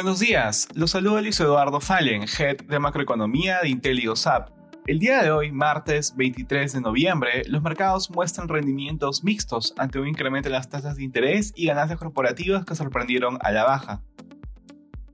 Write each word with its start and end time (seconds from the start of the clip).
Buenos 0.00 0.20
días, 0.20 0.68
los 0.74 0.92
saluda 0.92 1.20
Luis 1.20 1.40
Eduardo 1.40 1.80
Fallen, 1.80 2.22
Head 2.22 2.58
de 2.68 2.78
Macroeconomía 2.78 3.58
de 3.62 3.70
IntelioSAP. 3.70 4.48
El 4.86 5.00
día 5.00 5.20
de 5.24 5.32
hoy, 5.32 5.50
martes 5.50 6.14
23 6.14 6.72
de 6.74 6.80
noviembre, 6.80 7.42
los 7.48 7.62
mercados 7.62 8.08
muestran 8.08 8.46
rendimientos 8.46 9.24
mixtos 9.24 9.74
ante 9.76 9.98
un 9.98 10.06
incremento 10.06 10.48
en 10.48 10.52
las 10.52 10.68
tasas 10.68 10.94
de 10.94 11.02
interés 11.02 11.52
y 11.56 11.66
ganancias 11.66 11.98
corporativas 11.98 12.64
que 12.64 12.76
sorprendieron 12.76 13.38
a 13.40 13.50
la 13.50 13.64
baja. 13.64 14.00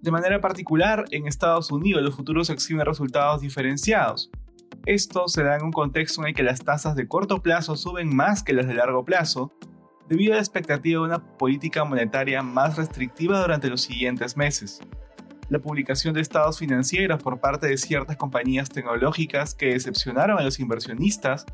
De 0.03 0.11
manera 0.11 0.43
particular, 0.43 1.07
en 1.13 1.27
Estados 1.27 1.73
Unidos 1.73 2.03
los 2.03 2.15
futuros 2.15 2.51
exhiben 2.51 2.85
resultados 2.85 3.41
diferenciados. 3.41 4.31
Esto 4.85 5.29
se 5.29 5.45
da 5.45 5.57
en 5.57 5.63
un 5.63 5.73
contexto 5.73 6.21
en 6.21 6.29
el 6.29 6.35
que 6.35 6.43
las 6.43 6.61
tasas 6.61 6.95
de 6.95 7.09
corto 7.09 7.41
plazo 7.41 7.77
suben 7.77 8.15
más 8.15 8.43
que 8.43 8.53
las 8.53 8.67
de 8.67 8.75
largo 8.75 9.03
plazo, 9.03 9.51
debido 10.09 10.33
a 10.33 10.37
la 10.37 10.43
expectativa 10.43 11.01
de 11.01 11.07
una 11.07 11.19
política 11.19 11.85
monetaria 11.85 12.43
más 12.43 12.77
restrictiva 12.77 13.41
durante 13.41 13.69
los 13.69 13.83
siguientes 13.83 14.37
meses. 14.37 14.81
La 15.49 15.59
publicación 15.59 16.15
de 16.15 16.21
estados 16.21 16.59
financieros 16.59 17.23
por 17.23 17.39
parte 17.39 17.67
de 17.67 17.77
ciertas 17.77 18.17
compañías 18.17 18.71
tecnológicas 18.71 19.55
que 19.55 19.73
decepcionaron 19.73 20.39
a 20.39 20.43
los 20.43 20.59
inversionistas 20.59 21.45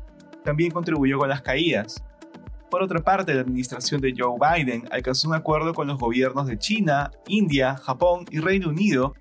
también 0.43 0.71
contribuyó 0.71 1.17
con 1.17 1.29
las 1.29 1.41
caídas. 1.41 2.03
Por 2.69 2.81
otra 2.81 2.99
parte, 2.99 3.33
la 3.33 3.41
administración 3.41 3.99
de 3.99 4.13
Joe 4.17 4.37
Biden 4.39 4.87
alcanzó 4.91 5.27
un 5.27 5.35
acuerdo 5.35 5.73
con 5.73 5.87
los 5.87 5.99
gobiernos 5.99 6.47
de 6.47 6.57
China, 6.57 7.11
India, 7.27 7.75
Japón 7.75 8.25
y 8.31 8.39
Reino 8.39 8.69
Unido 8.69 9.13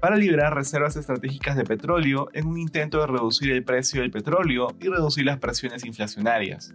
para 0.00 0.16
liberar 0.16 0.54
reservas 0.54 0.96
estratégicas 0.96 1.56
de 1.56 1.64
petróleo 1.64 2.28
en 2.34 2.46
un 2.46 2.58
intento 2.58 3.00
de 3.00 3.06
reducir 3.06 3.50
el 3.50 3.64
precio 3.64 4.02
del 4.02 4.10
petróleo 4.10 4.68
y 4.80 4.88
reducir 4.88 5.24
las 5.24 5.38
presiones 5.38 5.84
inflacionarias. 5.84 6.74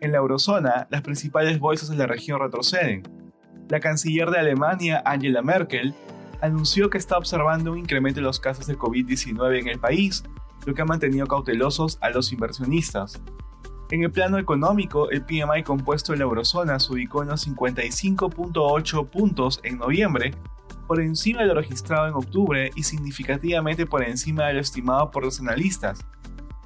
En 0.00 0.12
la 0.12 0.18
eurozona, 0.18 0.86
las 0.90 1.02
principales 1.02 1.58
bolsas 1.58 1.90
de 1.90 1.96
la 1.96 2.06
región 2.06 2.40
retroceden. 2.40 3.02
La 3.68 3.80
canciller 3.80 4.30
de 4.30 4.38
Alemania, 4.38 5.02
Angela 5.04 5.42
Merkel, 5.42 5.94
anunció 6.40 6.88
que 6.88 6.96
está 6.96 7.18
observando 7.18 7.72
un 7.72 7.78
incremento 7.78 8.20
en 8.20 8.24
los 8.24 8.40
casos 8.40 8.66
de 8.66 8.78
COVID-19 8.78 9.60
en 9.60 9.68
el 9.68 9.78
país, 9.78 10.24
lo 10.64 10.72
que 10.72 10.80
ha 10.80 10.86
mantenido 10.86 11.26
cautelosos 11.26 11.98
a 12.00 12.08
los 12.08 12.32
inversionistas. 12.32 13.20
En 13.90 14.02
el 14.02 14.10
plano 14.10 14.38
económico, 14.38 15.10
el 15.10 15.22
PMI 15.22 15.64
compuesto 15.64 16.14
en 16.14 16.20
la 16.20 16.24
eurozona 16.24 16.80
se 16.80 16.92
ubicó 16.92 17.22
en 17.22 17.28
los 17.28 17.46
55.8 17.46 19.10
puntos 19.10 19.60
en 19.64 19.78
noviembre, 19.78 20.32
por 20.86 21.00
encima 21.00 21.42
de 21.42 21.48
lo 21.48 21.54
registrado 21.54 22.08
en 22.08 22.14
octubre 22.14 22.70
y 22.74 22.84
significativamente 22.84 23.86
por 23.86 24.02
encima 24.02 24.46
de 24.46 24.54
lo 24.54 24.60
estimado 24.60 25.10
por 25.10 25.24
los 25.24 25.40
analistas, 25.40 26.06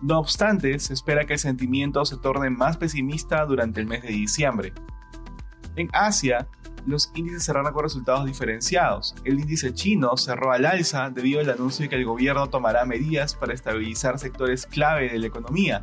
no 0.04 0.18
obstante, 0.18 0.78
se 0.80 0.92
espera 0.92 1.24
que 1.24 1.32
el 1.32 1.38
sentimiento 1.38 2.04
se 2.04 2.18
torne 2.18 2.50
más 2.50 2.76
pesimista 2.76 3.46
durante 3.46 3.80
el 3.80 3.86
mes 3.86 4.02
de 4.02 4.08
diciembre. 4.08 4.74
En 5.76 5.88
Asia, 5.94 6.46
los 6.86 7.10
índices 7.14 7.44
cerraron 7.44 7.72
con 7.72 7.84
resultados 7.84 8.26
diferenciados. 8.26 9.14
El 9.24 9.40
índice 9.40 9.72
chino 9.72 10.14
cerró 10.18 10.52
al 10.52 10.66
alza 10.66 11.08
debido 11.08 11.40
al 11.40 11.48
anuncio 11.48 11.84
de 11.84 11.88
que 11.88 11.96
el 11.96 12.04
gobierno 12.04 12.50
tomará 12.50 12.84
medidas 12.84 13.34
para 13.34 13.54
estabilizar 13.54 14.18
sectores 14.18 14.66
clave 14.66 15.08
de 15.08 15.18
la 15.18 15.26
economía. 15.26 15.82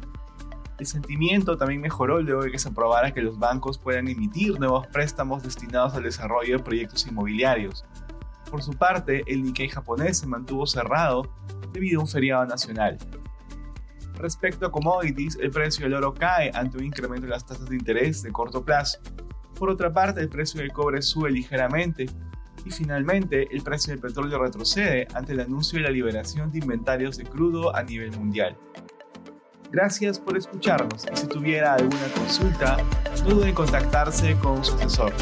El 0.77 0.85
sentimiento 0.85 1.57
también 1.57 1.81
mejoró 1.81 2.21
luego 2.21 2.43
de 2.43 2.51
que 2.51 2.59
se 2.59 2.69
aprobara 2.69 3.15
que 3.15 3.23
los 3.23 3.39
bancos 3.39 3.79
puedan 3.79 4.07
emitir 4.07 4.59
nuevos 4.59 4.85
préstamos 4.85 5.41
destinados 5.41 5.95
al 5.95 6.03
desarrollo 6.03 6.59
de 6.59 6.63
proyectos 6.63 7.07
inmobiliarios. 7.07 7.85
Por 8.51 8.61
su 8.61 8.73
parte, 8.73 9.23
el 9.25 9.41
Nikkei 9.41 9.69
japonés 9.69 10.19
se 10.19 10.27
mantuvo 10.27 10.67
cerrado 10.67 11.23
debido 11.73 11.99
a 11.99 12.03
un 12.03 12.07
feriado 12.07 12.45
nacional. 12.45 12.99
Respecto 14.21 14.67
a 14.67 14.71
commodities, 14.71 15.35
el 15.41 15.49
precio 15.49 15.85
del 15.85 15.95
oro 15.95 16.13
cae 16.13 16.51
ante 16.53 16.77
un 16.77 16.83
incremento 16.83 17.25
de 17.25 17.31
las 17.31 17.43
tasas 17.43 17.67
de 17.67 17.75
interés 17.75 18.21
de 18.21 18.31
corto 18.31 18.63
plazo. 18.63 18.99
Por 19.57 19.71
otra 19.71 19.91
parte, 19.91 20.21
el 20.21 20.29
precio 20.29 20.61
del 20.61 20.71
cobre 20.71 21.01
sube 21.01 21.31
ligeramente. 21.31 22.05
Y 22.63 22.69
finalmente, 22.69 23.47
el 23.51 23.63
precio 23.63 23.93
del 23.93 23.99
petróleo 23.99 24.37
retrocede 24.37 25.07
ante 25.15 25.33
el 25.33 25.39
anuncio 25.39 25.79
de 25.79 25.85
la 25.85 25.89
liberación 25.89 26.51
de 26.51 26.59
inventarios 26.59 27.17
de 27.17 27.23
crudo 27.23 27.75
a 27.75 27.81
nivel 27.81 28.11
mundial. 28.11 28.55
Gracias 29.71 30.19
por 30.19 30.37
escucharnos 30.37 31.07
y 31.11 31.15
si 31.15 31.25
tuviera 31.25 31.73
alguna 31.73 32.07
consulta, 32.15 32.77
no 33.23 33.29
duden 33.33 33.49
en 33.49 33.55
contactarse 33.55 34.35
con 34.35 34.63
su 34.63 34.75
asesor. 34.75 35.13